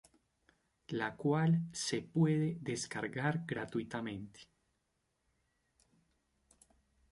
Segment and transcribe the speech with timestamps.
[0.87, 4.39] La cual se puede descargar gratuitamente.